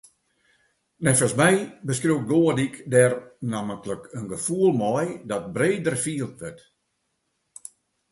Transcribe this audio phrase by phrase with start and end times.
[1.03, 1.53] Neffens my
[1.87, 3.11] beskriuwt Goodijk, dêr
[3.51, 6.61] nammentlik in gefoel mei dat breder field wurdt.